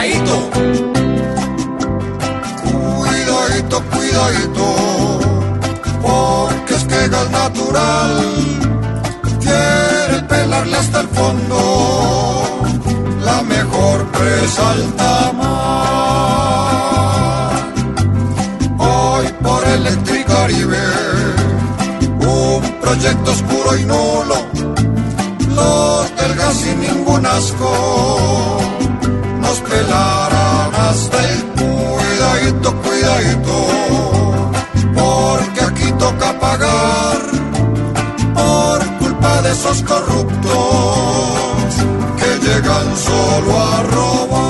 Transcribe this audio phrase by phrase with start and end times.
[0.00, 0.50] cuidadito.
[3.90, 4.66] Cuidadito,
[6.02, 8.12] porque es que gas natural.
[9.40, 12.52] Quiere pelarle hasta el fondo.
[13.24, 16.70] La mejor presa alta mar.
[18.78, 20.78] Hoy por Electricaribe,
[22.20, 24.36] un proyecto oscuro y nulo,
[25.54, 28.58] los del gas sin ningún asco,
[29.50, 33.56] nos pelarán hasta el cuidadito, cuidadito,
[34.94, 37.18] porque aquí toca pagar
[38.32, 40.52] por culpa de esos corruptos
[42.20, 44.40] que llegan solo a robar.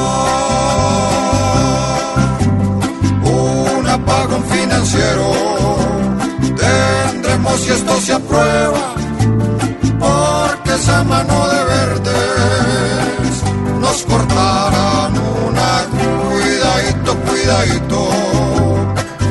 [3.23, 5.27] Un apagón financiero
[6.63, 8.95] tendremos si esto se aprueba,
[9.99, 11.60] porque esa mano de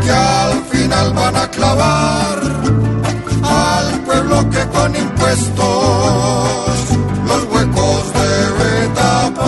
[0.03, 2.38] que al final van a clavar
[3.44, 5.66] al pueblo que con impuestos
[7.25, 9.39] los huecos debe tapar.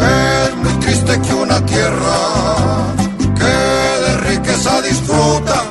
[0.00, 2.18] Es muy triste que una tierra
[3.40, 3.54] que
[4.04, 5.64] de riqueza disfruta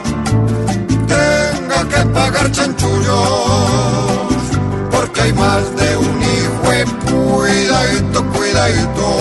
[1.08, 3.16] tenga que pagar chanchullos
[4.92, 6.56] porque hay más de un hijo
[7.09, 9.15] cuidadito, cuidadito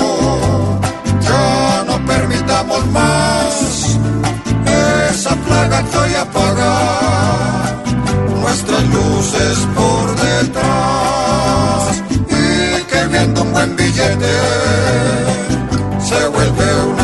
[13.95, 14.27] billete
[16.01, 17.04] se vuelve una